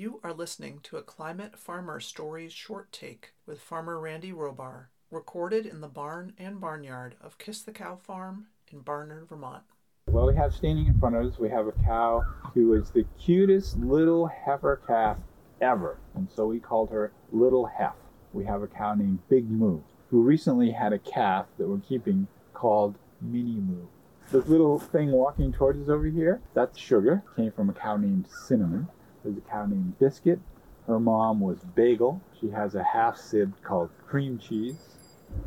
[0.00, 5.66] You are listening to a Climate Farmer Stories short take with farmer Randy Robar, recorded
[5.66, 9.62] in the barn and barnyard of Kiss the Cow Farm in Barnard, Vermont.
[10.06, 12.24] Well, we have standing in front of us, we have a cow
[12.54, 15.18] who is the cutest little heifer calf
[15.60, 15.98] ever.
[16.14, 17.92] And so we called her Little Hef.
[18.32, 22.26] We have a cow named Big Moo, who recently had a calf that we're keeping
[22.54, 23.84] called Mini Moo.
[24.32, 28.28] This little thing walking towards us over here, that's Sugar, came from a cow named
[28.30, 28.88] Cinnamon.
[29.22, 30.40] There's a cow named Biscuit.
[30.86, 32.22] Her mom was Bagel.
[32.40, 34.96] She has a half sib called Cream Cheese.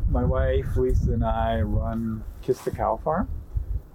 [0.10, 3.28] My wife Lisa and I run Kiss the Cow Farm.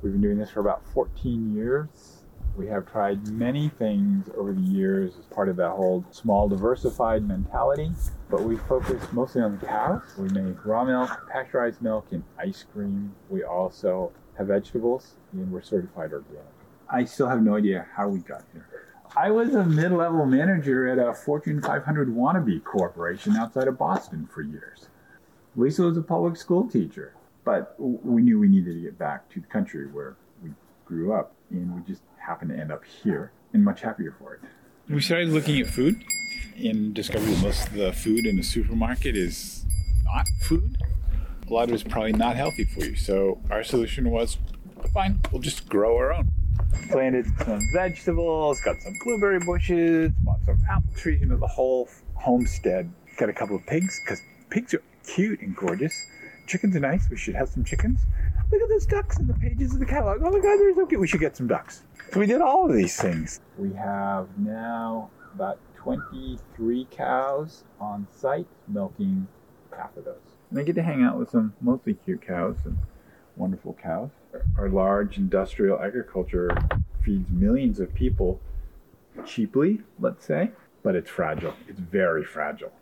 [0.03, 2.25] We've been doing this for about 14 years.
[2.57, 7.27] We have tried many things over the years as part of that whole small diversified
[7.27, 7.93] mentality,
[8.29, 10.03] but we focus mostly on the cows.
[10.19, 13.15] We make raw milk, pasteurized milk, and ice cream.
[13.31, 16.47] We also have vegetables, and we're certified organic.
[16.91, 18.88] I still have no idea how we got here.
[19.17, 24.29] I was a mid level manager at a Fortune 500 wannabe corporation outside of Boston
[24.33, 24.89] for years.
[25.57, 27.15] Lisa was a public school teacher,
[27.45, 30.51] but we knew we needed to get back to the country where we
[30.85, 34.41] grew up, and we just happened to end up here and much happier for it.
[34.89, 36.03] We started looking at food
[36.57, 39.65] and discovered that most of the food in the supermarket is
[40.05, 40.77] not food
[41.51, 42.97] a lot of it's probably not healthy for you.
[42.97, 44.39] So our solution was,
[44.93, 46.31] fine, we'll just grow our own.
[46.91, 51.89] Planted some vegetables, got some blueberry bushes, bought some apple trees, you know, the whole
[52.15, 52.91] homestead.
[53.17, 54.21] Got a couple of pigs, because
[54.51, 55.95] pigs are cute and gorgeous.
[56.47, 57.11] Chickens are nice.
[57.11, 58.01] We should have some chickens.
[58.51, 60.23] Look at those ducks in the pages of the catalog.
[60.23, 61.01] Oh my God, they're so cute.
[61.01, 61.83] We should get some ducks.
[62.13, 63.41] So we did all of these things.
[63.59, 69.29] We have now about 23 cows on site milking
[69.77, 70.17] half of those.
[70.51, 72.79] And I get to hang out with some mostly cute cows and
[73.39, 74.11] wonderful cows.
[74.57, 76.51] Our large industrial agriculture
[77.03, 78.41] feeds millions of people
[79.25, 80.51] cheaply, let's say,
[80.83, 81.55] but it's fragile.
[81.69, 82.73] It's very fragile.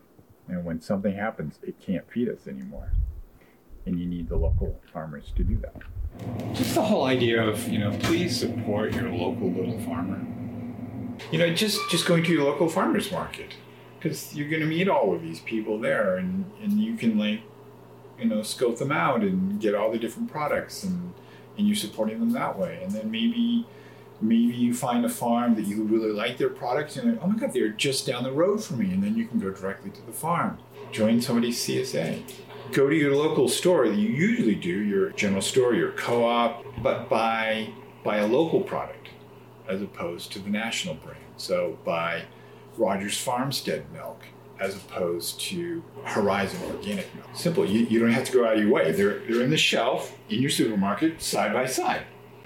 [0.49, 2.93] And when something happens, it can't feed us anymore.
[3.85, 6.55] And you need the local farmers to do that.
[6.55, 10.25] Just the whole idea of, you know, please support your local little farmer.
[11.31, 13.55] You know, just just going to your local farmers market
[13.99, 17.41] because you're going to meet all of these people there and, and you can like
[18.19, 21.13] you know scope them out and get all the different products and
[21.59, 22.81] and you're supporting them that way.
[22.83, 23.67] And then maybe
[24.21, 27.53] maybe you find a farm that you really like their products and oh my god
[27.53, 28.93] they're just down the road from me.
[28.93, 30.59] And then you can go directly to the farm.
[30.93, 32.23] Join somebody's csa
[32.73, 33.89] go to your local store.
[33.89, 37.71] That you usually do your general store your co-op but buy
[38.05, 39.09] buy a local product
[39.69, 41.19] as opposed to the national brand.
[41.37, 42.23] So buy
[42.77, 44.23] rogers farmstead milk
[44.61, 47.29] as opposed to Horizon organic milk.
[47.35, 47.67] Simple.
[47.67, 48.93] You, you don't have to go out of your way.
[48.93, 52.05] They're, they're in the shelf in your supermarket side by side.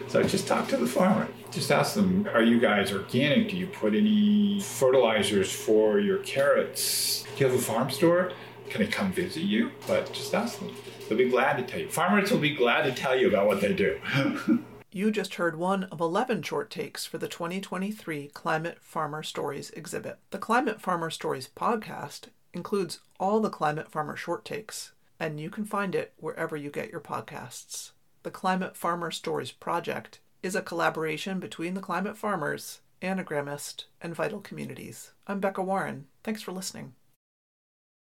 [0.08, 1.28] So just talk to the farmer.
[1.50, 3.50] Just ask them, are you guys organic?
[3.50, 7.24] Do you put any fertilizers for your carrots?
[7.36, 8.32] Do you have a farm store?
[8.70, 9.72] Can I come visit you?
[9.86, 10.74] But just ask them.
[11.08, 11.88] They'll be glad to tell you.
[11.88, 14.00] Farmers will be glad to tell you about what they do.
[14.92, 20.18] You just heard one of 11 short takes for the 2023 Climate Farmer Stories exhibit.
[20.30, 24.90] The Climate Farmer Stories podcast includes all the Climate Farmer short takes,
[25.20, 27.92] and you can find it wherever you get your podcasts.
[28.24, 34.40] The Climate Farmer Stories project is a collaboration between the climate farmers, Anagramist, and vital
[34.40, 35.12] communities.
[35.24, 36.08] I'm Becca Warren.
[36.24, 36.94] Thanks for listening.